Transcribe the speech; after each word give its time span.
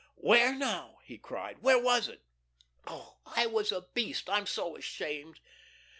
"Where 0.15 0.55
now," 0.55 0.97
he 1.03 1.19
cried, 1.19 1.61
"where 1.61 1.77
was 1.77 2.07
it? 2.07 2.23
Ah, 2.87 3.17
I 3.27 3.45
was 3.45 3.71
a 3.71 3.83
beast; 3.93 4.31
I'm 4.31 4.47
so 4.47 4.75
ashamed." 4.75 5.39